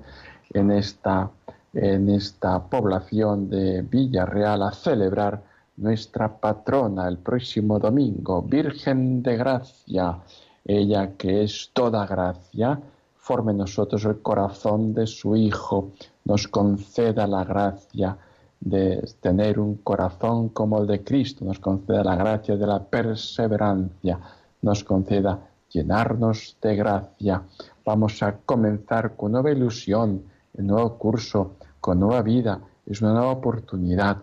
en 0.54 0.72
esta, 0.72 1.30
en 1.74 2.10
esta 2.10 2.64
población 2.64 3.50
de 3.50 3.82
Villarreal 3.82 4.64
a 4.64 4.72
celebrar 4.72 5.42
nuestra 5.78 6.38
patrona 6.38 7.08
el 7.08 7.18
próximo 7.18 7.80
domingo, 7.80 8.42
Virgen 8.44 9.24
de 9.24 9.38
Gracia, 9.38 10.20
ella 10.66 11.12
que 11.18 11.44
es 11.44 11.72
toda 11.74 12.06
gracia, 12.06 12.80
forme 13.16 13.54
nosotros 13.54 14.06
el 14.06 14.22
corazón 14.22 14.94
de 14.94 15.08
su 15.08 15.36
Hijo, 15.36 15.92
nos 16.26 16.48
conceda 16.48 17.26
la 17.26 17.44
gracia 17.44 18.18
de 18.60 19.04
tener 19.20 19.60
un 19.60 19.76
corazón 19.78 20.50
como 20.50 20.80
el 20.80 20.88
de 20.88 21.04
Cristo, 21.04 21.44
nos 21.44 21.60
conceda 21.60 22.04
la 22.04 22.16
gracia 22.16 22.56
de 22.56 22.68
la 22.68 22.84
perseverancia, 22.84 24.20
nos 24.64 24.84
conceda 24.84 25.48
llenarnos 25.70 26.58
de 26.62 26.76
gracia. 26.76 27.44
Vamos 27.86 28.24
a 28.24 28.38
comenzar 28.38 29.16
con 29.16 29.34
nueva 29.34 29.52
ilusión, 29.52 30.24
un 30.54 30.68
nuevo 30.68 30.98
curso, 30.98 31.56
con 31.80 32.00
nueva 32.00 32.22
vida. 32.22 32.60
Es 32.86 33.02
una 33.02 33.14
nueva 33.14 33.32
oportunidad. 33.32 34.18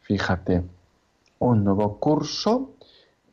Fíjate, 0.00 0.62
un 1.38 1.64
nuevo 1.64 1.98
curso, 1.98 2.70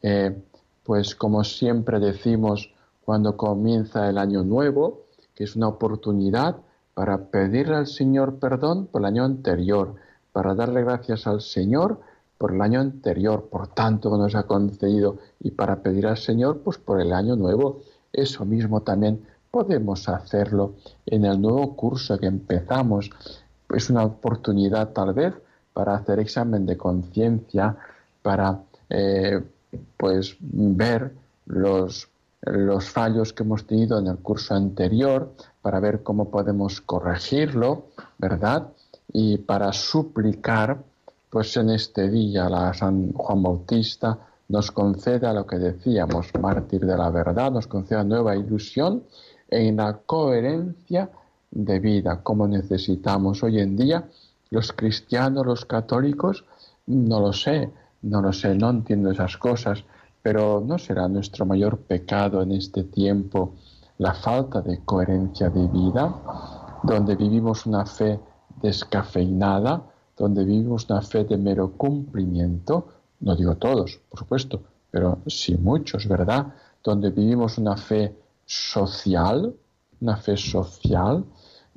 eh, 0.02 0.36
pues 0.84 1.15
como 1.15 1.43
siempre 1.43 1.99
decimos 1.99 2.73
cuando 3.06 3.38
comienza 3.38 4.10
el 4.10 4.17
año 4.17 4.43
nuevo, 4.43 5.04
que 5.36 5.43
es 5.43 5.56
una 5.56 5.67
oportunidad 5.67 6.58
para 6.93 7.26
pedirle 7.26 7.76
al 7.76 7.88
Señor 7.88 8.39
perdón 8.39 8.88
por 8.88 9.02
el 9.02 9.08
año 9.08 9.23
anterior, 9.26 9.95
para 10.32 10.56
darle 10.56 10.84
gracias 10.84 11.28
al 11.28 11.41
Señor 11.41 11.99
por 12.43 12.51
el 12.51 12.62
año 12.62 12.82
anterior, 12.82 13.47
por 13.49 13.69
tanto 13.69 14.12
que 14.12 14.17
nos 14.17 14.36
ha 14.36 14.43
concedido, 14.43 15.17
y 15.39 15.51
para 15.51 15.77
pedir 15.77 16.08
al 16.08 16.17
Señor, 16.17 16.60
pues 16.60 16.77
por 16.77 16.99
el 16.99 17.13
año 17.13 17.38
nuevo. 17.38 17.79
Eso 18.12 18.43
mismo 18.43 18.82
también 18.82 19.25
podemos 19.49 20.10
hacerlo 20.10 20.73
en 21.06 21.23
el 21.23 21.39
nuevo 21.39 21.73
curso 21.73 22.19
que 22.19 22.25
empezamos. 22.25 23.10
Es 23.73 23.89
una 23.89 24.03
oportunidad 24.03 24.89
tal 24.89 25.13
vez 25.13 25.34
para 25.71 25.95
hacer 25.95 26.19
examen 26.19 26.65
de 26.65 26.75
conciencia, 26.75 27.77
para 28.21 28.60
eh, 28.89 29.41
pues 29.95 30.36
ver 30.41 31.13
los, 31.45 32.10
los 32.41 32.89
fallos 32.89 33.32
que 33.32 33.43
hemos 33.43 33.65
tenido 33.65 33.99
en 33.99 34.08
el 34.08 34.17
curso 34.17 34.53
anterior, 34.53 35.32
para 35.62 35.79
ver 35.79 36.03
cómo 36.03 36.29
podemos 36.29 36.82
corregirlo, 36.82 37.86
¿verdad? 38.17 38.67
Y 39.13 39.38
para 39.38 39.71
suplicar 39.71 40.84
pues 41.33 41.57
en 41.57 41.71
este 41.71 42.11
día 42.11 42.47
la 42.47 42.75
San 42.75 43.11
Juan 43.13 43.41
Bautista 43.41 44.19
nos 44.49 44.69
conceda 44.69 45.33
lo 45.33 45.47
que 45.47 45.57
decíamos, 45.57 46.27
mártir 46.39 46.85
de 46.85 46.95
la 46.95 47.09
verdad, 47.09 47.51
nos 47.51 47.65
conceda 47.65 48.03
nueva 48.03 48.35
ilusión 48.35 49.01
en 49.49 49.77
la 49.77 49.97
coherencia 50.05 51.09
de 51.49 51.79
vida, 51.79 52.21
como 52.21 52.47
necesitamos 52.47 53.41
hoy 53.41 53.61
en 53.61 53.75
día. 53.75 54.07
Los 54.51 54.73
cristianos, 54.73 55.43
los 55.43 55.65
católicos, 55.65 56.45
no 56.85 57.19
lo 57.19 57.33
sé, 57.33 57.71
no 58.03 58.21
lo 58.21 58.31
sé, 58.31 58.53
no 58.53 58.69
entiendo 58.69 59.09
esas 59.09 59.35
cosas, 59.37 59.83
pero 60.21 60.63
no 60.63 60.77
será 60.77 61.07
nuestro 61.07 61.47
mayor 61.47 61.79
pecado 61.79 62.43
en 62.43 62.51
este 62.51 62.83
tiempo 62.83 63.55
la 63.97 64.13
falta 64.13 64.61
de 64.61 64.81
coherencia 64.85 65.49
de 65.49 65.67
vida, 65.67 66.13
donde 66.83 67.15
vivimos 67.15 67.65
una 67.65 67.87
fe 67.87 68.19
descafeinada, 68.61 69.81
donde 70.17 70.43
vivimos 70.43 70.89
una 70.89 71.02
fe 71.02 71.23
de 71.23 71.38
mero 71.38 71.71
cumplimiento, 71.71 72.88
no 73.21 73.36
digo 73.36 73.56
todos, 73.56 73.99
por 74.10 74.19
supuesto, 74.19 74.62
pero 74.91 75.19
sí 75.28 75.58
muchos, 75.58 76.08
¿verdad? 76.08 76.54
Donde 76.84 77.10
vivimos 77.10 77.58
una 77.58 77.78
fe 77.78 78.15
social, 78.45 79.56
una 80.02 80.17
fe 80.17 80.38
social, 80.38 81.26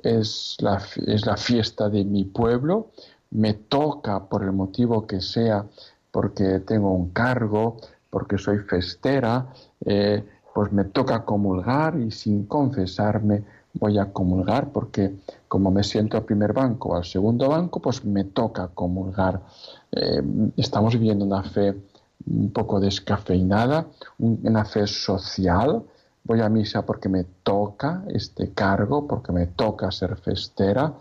es 0.03 0.57
la, 0.61 0.83
es 1.07 1.25
la 1.25 1.37
fiesta 1.37 1.89
de 1.89 2.05
mi 2.05 2.25
pueblo, 2.25 2.91
me 3.31 3.55
toca 3.55 4.29
por 4.29 4.43
el 4.43 4.53
motivo 4.53 5.07
que 5.07 5.21
sea, 5.21 5.65
porque 6.11 6.61
tengo 6.61 6.93
un 6.93 7.11
cargo, 7.11 7.77
porque 8.11 8.39
soy 8.39 8.59
festera, 8.59 9.53
eh, 9.85 10.25
pues 10.55 10.73
me 10.73 10.85
toca 10.85 11.25
comulgar 11.25 11.99
y 11.99 12.11
sin 12.11 12.47
confesarme 12.47 13.45
voy 13.79 13.99
a 13.99 14.13
comulgar 14.13 14.71
porque 14.73 15.15
como 15.49 15.71
me 15.71 15.85
siento 15.85 16.17
al 16.17 16.25
primer 16.25 16.53
banco 16.53 16.91
o 16.91 16.97
al 16.97 17.05
segundo 17.05 17.49
banco, 17.49 17.81
pues 17.81 18.05
me 18.05 18.25
toca 18.25 18.69
comulgar. 18.69 19.43
Eh, 19.93 20.23
estamos 20.57 20.95
viviendo 20.95 21.25
una 21.25 21.43
fe 21.43 21.75
un 22.27 22.51
poco 22.53 22.81
descafeinada, 22.81 23.87
una 24.19 24.65
fe 24.65 24.87
social. 24.87 25.83
Voy 26.25 26.41
a 26.41 26.49
misa 26.49 26.85
porque 26.85 27.09
me 27.09 27.25
toca 27.43 28.03
este 28.09 28.53
cargo, 28.53 29.07
porque 29.07 29.33
me 29.33 29.47
toca 29.47 29.93
ser 29.93 30.17
festera, 30.17 30.95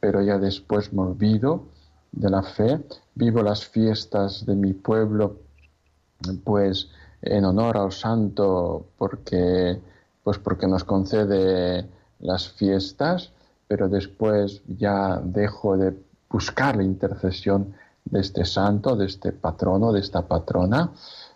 pero 0.00 0.20
ya 0.20 0.38
después 0.38 0.92
me 0.92 1.02
olvido 1.02 1.66
de 2.10 2.30
la 2.30 2.42
fe. 2.42 2.80
Vivo 3.14 3.42
las 3.42 3.64
fiestas 3.64 4.44
de 4.44 4.56
mi 4.56 4.72
pueblo, 4.72 5.36
pues 6.42 6.88
en 7.22 7.44
honor 7.44 7.76
al 7.76 7.92
santo, 7.92 8.86
porque, 8.98 9.80
pues 10.22 10.38
porque 10.38 10.66
nos 10.66 10.84
concede 10.84 11.88
las 12.24 12.48
fiestas, 12.48 13.30
pero 13.68 13.88
después 13.88 14.62
ya 14.66 15.20
dejo 15.22 15.76
de 15.76 15.94
buscar 16.28 16.76
la 16.76 16.82
intercesión 16.82 17.74
de 18.04 18.20
este 18.20 18.44
santo, 18.44 18.96
de 18.96 19.06
este 19.06 19.32
patrono, 19.32 19.92
de 19.92 20.00
esta 20.00 20.22
patrona. 20.22 20.90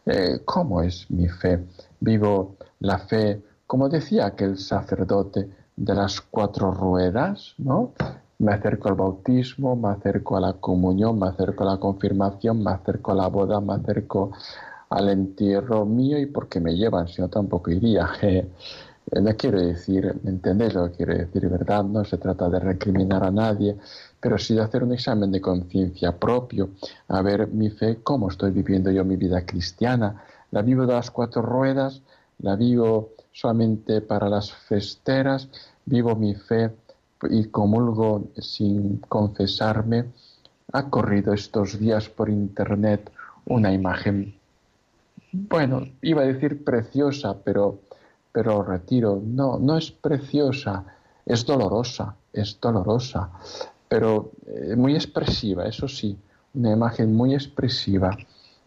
Eh, 0.05 0.40
¿Cómo 0.44 0.83
es 0.83 1.11
mi 1.11 1.29
fe? 1.29 1.64
Vivo 2.01 2.57
la 2.81 2.98
fe, 2.98 3.42
como 3.66 3.88
decía 3.88 4.27
aquel 4.27 4.59
sacerdote 4.59 5.48
de 5.77 5.94
las 5.94 6.20
cuatro 6.20 6.72
ruedas, 6.72 7.55
¿no? 7.59 7.92
Me 8.38 8.53
acerco 8.53 8.88
al 8.88 8.94
bautismo, 8.94 9.77
me 9.77 9.88
acerco 9.90 10.37
a 10.37 10.40
la 10.40 10.53
comunión, 10.55 11.18
me 11.18 11.29
acerco 11.29 11.64
a 11.64 11.74
la 11.74 11.79
confirmación, 11.79 12.62
me 12.62 12.70
acerco 12.70 13.12
a 13.12 13.16
la 13.16 13.29
boda, 13.29 13.61
me 13.61 13.74
acerco 13.74 14.33
al 14.90 15.09
entierro 15.09 15.85
mío 15.85 16.18
y 16.18 16.27
porque 16.27 16.61
me 16.61 16.74
llevan, 16.74 17.09
si 17.09 17.20
no 17.20 17.29
tampoco 17.29 17.70
iría. 17.70 18.09
No 19.11 19.37
quiero 19.37 19.61
decir, 19.61 20.21
¿entendéis 20.25 20.75
lo 20.75 20.90
que 20.90 20.99
quiero 20.99 21.14
decir, 21.14 21.49
verdad? 21.49 21.85
No 21.85 22.05
se 22.05 22.18
trata 22.18 22.49
de 22.51 22.61
recriminar 22.61 23.25
a 23.25 23.31
nadie, 23.31 23.77
pero 24.21 24.37
sí 24.37 24.55
de 24.55 24.61
hacer 24.61 24.83
un 24.85 24.92
examen 24.92 25.33
de 25.33 25.40
conciencia 25.40 26.12
propio, 26.12 26.71
a 27.09 27.23
ver 27.23 27.49
mi 27.49 27.71
fe, 27.71 28.01
cómo 28.03 28.29
estoy 28.29 28.51
viviendo 28.51 28.90
yo 28.90 29.05
mi 29.05 29.16
vida 29.16 29.47
cristiana. 29.47 30.23
La 30.51 30.61
vivo 30.61 30.85
de 30.85 30.92
las 30.92 31.11
cuatro 31.11 31.40
ruedas, 31.40 32.03
la 32.40 32.55
vivo 32.57 33.11
solamente 33.33 34.03
para 34.03 34.29
las 34.29 34.53
festeras, 34.53 35.49
vivo 35.87 36.14
mi 36.14 36.35
fe 36.35 36.71
y 37.31 37.44
comulgo 37.47 38.29
sin 38.37 38.99
confesarme. 38.99 40.05
Ha 40.73 40.90
corrido 40.90 41.33
estos 41.33 41.79
días 41.79 42.09
por 42.11 42.29
internet 42.29 43.11
una 43.47 43.73
imagen, 43.73 44.35
bueno, 45.33 45.87
iba 46.03 46.23
a 46.23 46.27
decir 46.27 46.62
preciosa, 46.64 47.37
pero 47.42 47.81
pero 48.33 48.62
retiro. 48.62 49.21
No, 49.25 49.59
no 49.59 49.77
es 49.77 49.91
preciosa, 49.91 50.85
es 51.25 51.45
dolorosa, 51.45 52.14
es 52.33 52.59
dolorosa, 52.61 53.31
pero 53.88 54.33
eh, 54.47 54.77
muy 54.77 54.95
expresiva, 54.95 55.67
eso 55.67 55.88
sí, 55.88 56.17
una 56.55 56.73
imagen 56.73 57.14
muy 57.14 57.35
expresiva, 57.35 58.17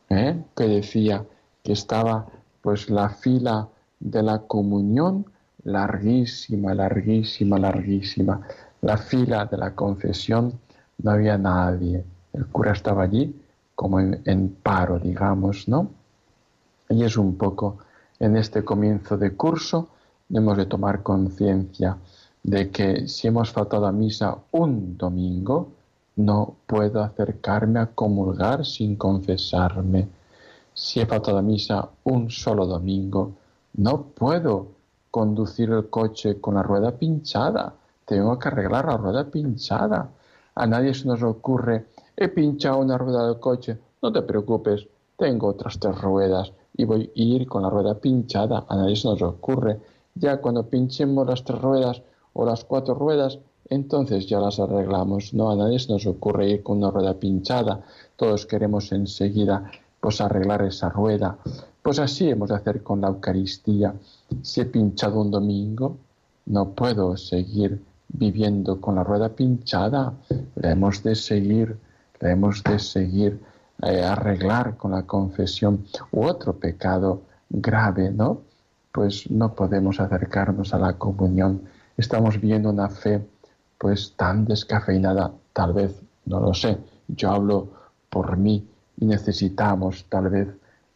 ¿eh? 0.10 0.43
que 0.56 0.63
decía 0.63 1.26
que 1.63 1.74
estaba 1.74 2.28
pues 2.62 2.89
la 2.89 3.10
fila 3.10 3.67
de 4.00 4.24
la 4.24 4.39
comunión 4.39 5.26
larguísima, 5.63 6.74
larguísima, 6.74 7.58
larguísima. 7.60 8.41
La 8.82 8.97
fila 8.97 9.45
de 9.45 9.58
la 9.58 9.76
confesión 9.76 10.60
no 11.04 11.12
había 11.12 11.38
nadie. 11.38 12.04
El 12.34 12.47
cura 12.47 12.71
estaba 12.71 13.04
allí 13.04 13.36
como 13.76 14.00
en, 14.00 14.21
en 14.26 14.50
paro, 14.50 15.00
digamos, 15.00 15.67
¿no? 15.67 15.89
Y 16.89 17.04
es 17.04 17.17
un 17.17 17.38
poco 17.38 17.78
en 18.21 18.38
este 18.38 18.63
comienzo 18.63 19.17
de 19.17 19.36
curso 19.36 19.88
hemos 20.29 20.55
de 20.55 20.67
tomar 20.67 21.01
conciencia 21.01 21.97
de 22.43 22.69
que 22.69 23.07
si 23.07 23.27
hemos 23.27 23.51
faltado 23.51 23.88
a 23.88 23.91
misa 23.91 24.38
un 24.51 24.95
domingo, 24.95 25.71
no 26.17 26.55
puedo 26.67 27.01
acercarme 27.01 27.79
a 27.79 27.88
comulgar 27.88 28.63
sin 28.63 28.95
confesarme. 28.95 30.07
Si 30.71 30.99
he 30.99 31.07
faltado 31.07 31.39
a 31.39 31.41
misa 31.41 31.89
un 32.03 32.29
solo 32.29 32.65
domingo, 32.65 33.34
No 33.73 34.03
puedo 34.03 34.67
conducir 35.10 35.69
el 35.71 35.89
coche 35.89 36.41
con 36.41 36.55
la 36.55 36.63
rueda 36.63 36.91
pinchada. 36.91 37.73
Tengo 38.05 38.38
que 38.38 38.49
arreglar 38.49 38.86
la 38.86 38.97
rueda 38.97 39.23
pinchada. 39.23 40.10
A 40.55 40.67
nadie 40.67 40.93
se 40.93 41.07
nos 41.07 41.23
ocurre, 41.23 41.86
he 42.17 42.27
pinchado 42.27 42.79
una 42.79 42.97
rueda 42.97 43.25
del 43.25 43.39
coche. 43.39 43.79
No 44.01 44.12
te 44.12 44.21
preocupes, 44.23 44.86
tengo 45.17 45.47
otras 45.47 45.79
tres 45.79 46.01
ruedas 46.01 46.51
y 46.75 46.86
voy 46.86 47.12
a 47.15 47.21
ir 47.21 47.47
con 47.47 47.63
la 47.63 47.69
rueda 47.69 47.95
pinchada. 47.95 48.65
A 48.67 48.75
nadie 48.75 48.95
se 48.95 49.07
nos 49.07 49.21
ocurre. 49.21 49.79
Ya 50.15 50.38
cuando 50.38 50.67
pinchemos 50.67 51.27
las 51.27 51.43
tres 51.43 51.62
ruedas 51.62 52.01
o 52.34 52.45
las 52.45 52.63
cuatro 52.63 52.95
ruedas, 52.95 53.39
entonces 53.69 54.27
ya 54.27 54.39
las 54.39 54.60
arreglamos. 54.60 55.34
No, 55.34 55.51
a 55.51 55.55
nadie 55.55 55.79
se 55.79 55.91
nos 55.91 56.05
ocurre 56.05 56.49
ir 56.49 56.63
con 56.63 56.77
una 56.77 56.91
rueda 56.91 57.13
pinchada. 57.13 57.81
Todos 58.15 58.45
queremos 58.45 58.91
enseguida 58.91 59.71
pues 59.99 60.19
arreglar 60.19 60.63
esa 60.63 60.89
rueda. 60.89 61.38
Pues 61.81 61.99
así 61.99 62.29
hemos 62.29 62.49
de 62.49 62.55
hacer 62.55 62.84
con 62.84 63.01
la 63.01 63.07
Eucaristía. 63.07 63.93
Si 64.41 64.62
he 64.62 64.65
pinchado 64.65 65.21
un 65.21 65.31
domingo, 65.31 65.97
no 66.47 66.69
puedo 66.69 67.15
seguir 67.17 67.81
viviendo 68.10 68.81
con 68.81 68.95
la 68.95 69.03
rueda 69.03 69.29
pinchada. 69.29 70.13
La 70.55 70.71
hemos 70.71 71.03
de 71.03 71.15
seguir, 71.15 71.77
la 72.19 72.31
hemos 72.31 72.63
de 72.63 72.77
seguir 72.79 73.39
eh, 73.84 74.04
arreglar 74.04 74.78
con 74.78 74.91
la 74.91 75.04
confesión 75.04 75.86
u 76.12 76.26
otro 76.26 76.54
pecado 76.54 77.24
grave, 77.50 78.12
¿no? 78.12 78.41
Pues 78.91 79.30
no 79.32 79.56
podemos 79.56 80.00
acercarnos 80.00 80.74
a 80.74 80.80
la 80.80 80.94
comunión. 80.94 81.63
Estamos 81.98 82.39
viendo 82.39 82.70
una 82.70 82.89
fe 82.89 83.26
pues 83.78 84.13
tan 84.15 84.46
descafeinada, 84.46 85.32
tal 85.54 85.74
vez, 85.74 86.02
no 86.26 86.39
lo 86.39 86.54
sé. 86.54 86.78
Yo 87.08 87.32
hablo 87.32 87.70
por 88.10 88.38
mí 88.38 88.67
y 88.98 89.06
necesitamos 89.06 90.06
tal 90.10 90.30
vez 90.30 90.48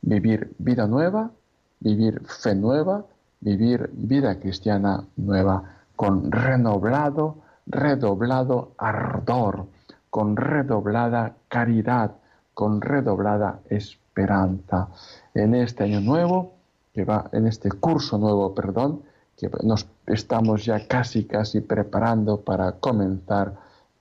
vivir 0.01 0.53
vida 0.59 0.85
nueva, 0.85 1.31
vivir 1.79 2.21
fe 2.27 2.53
nueva, 2.53 3.05
vivir 3.39 3.89
vida 3.93 4.39
cristiana 4.39 5.03
nueva, 5.15 5.63
con 5.95 6.31
renovado, 6.31 7.37
redoblado 7.65 8.73
ardor, 8.77 9.65
con 10.09 10.35
redoblada 10.35 11.35
caridad, 11.47 12.11
con 12.55 12.81
redoblada 12.81 13.59
esperanza. 13.69 14.87
En 15.35 15.53
este 15.53 15.83
año 15.83 16.01
nuevo, 16.01 16.53
que 16.93 17.03
va, 17.03 17.29
en 17.33 17.45
este 17.45 17.69
curso 17.69 18.17
nuevo, 18.17 18.55
perdón, 18.55 19.03
que 19.37 19.51
nos 19.63 19.85
estamos 20.07 20.65
ya 20.65 20.87
casi, 20.87 21.25
casi 21.25 21.61
preparando 21.61 22.41
para 22.41 22.71
comenzar, 22.71 23.53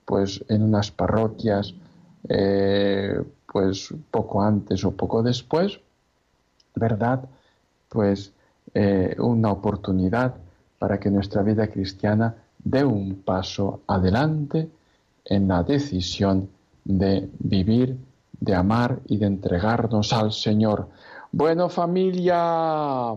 pues 0.05 0.43
en 0.47 0.63
unas 0.63 0.89
parroquias, 0.89 1.75
eh, 2.29 3.21
pues 3.51 3.93
poco 4.09 4.41
antes 4.41 4.83
o 4.85 4.91
poco 4.91 5.21
después, 5.21 5.79
¿verdad? 6.75 7.25
Pues 7.89 8.31
eh, 8.73 9.15
una 9.19 9.51
oportunidad 9.51 10.35
para 10.79 10.99
que 10.99 11.11
nuestra 11.11 11.43
vida 11.43 11.67
cristiana 11.67 12.35
dé 12.63 12.83
un 12.85 13.15
paso 13.15 13.81
adelante 13.87 14.69
en 15.25 15.47
la 15.47 15.63
decisión 15.63 16.49
de 16.83 17.29
vivir, 17.39 17.97
de 18.39 18.55
amar 18.55 18.99
y 19.07 19.17
de 19.17 19.27
entregarnos 19.27 20.13
al 20.13 20.31
Señor. 20.31 20.89
Bueno 21.31 21.69
familia, 21.69 23.13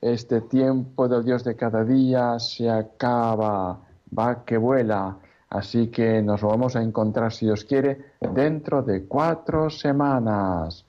este 0.00 0.42
tiempo 0.42 1.08
del 1.08 1.24
Dios 1.24 1.44
de 1.44 1.56
cada 1.56 1.84
día 1.84 2.38
se 2.38 2.68
acaba, 2.70 3.78
va 4.16 4.44
que 4.44 4.56
vuela. 4.56 5.16
Así 5.50 5.86
que 5.86 6.20
nos 6.20 6.42
vamos 6.42 6.74
a 6.74 6.82
encontrar, 6.82 7.32
si 7.32 7.46
Dios 7.46 7.64
quiere, 7.64 8.12
dentro 8.20 8.82
de 8.82 9.04
cuatro 9.04 9.70
semanas. 9.70 10.84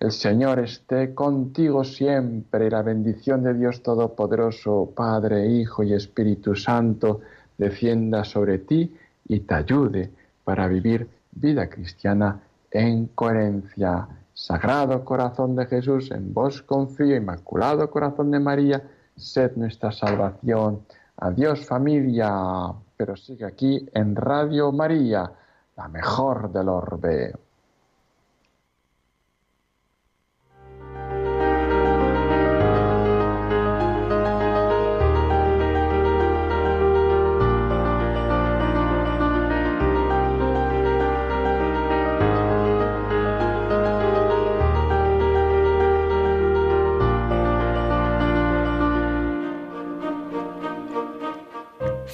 El 0.00 0.12
Señor 0.12 0.60
esté 0.60 1.12
contigo 1.14 1.84
siempre. 1.84 2.70
La 2.70 2.82
bendición 2.82 3.42
de 3.42 3.52
Dios 3.52 3.82
Todopoderoso, 3.82 4.92
Padre, 4.94 5.46
Hijo 5.46 5.82
y 5.82 5.92
Espíritu 5.92 6.54
Santo, 6.54 7.20
descienda 7.58 8.24
sobre 8.24 8.58
ti 8.58 8.96
y 9.28 9.40
te 9.40 9.54
ayude 9.54 10.10
para 10.44 10.68
vivir 10.68 11.06
vida 11.32 11.68
cristiana 11.68 12.40
en 12.70 13.06
coherencia. 13.08 14.08
Sagrado 14.34 15.04
corazón 15.04 15.56
de 15.56 15.66
Jesús, 15.66 16.10
en 16.10 16.32
vos 16.32 16.62
confío, 16.62 17.16
Inmaculado 17.16 17.90
corazón 17.90 18.30
de 18.30 18.38
María, 18.38 18.82
sed 19.16 19.52
nuestra 19.56 19.90
salvación. 19.90 20.86
Adiós 21.16 21.66
familia, 21.66 22.72
pero 22.96 23.16
sigue 23.16 23.44
aquí 23.44 23.88
en 23.92 24.14
Radio 24.14 24.70
María, 24.70 25.32
la 25.76 25.88
mejor 25.88 26.52
del 26.52 26.68
orbe. 26.68 27.34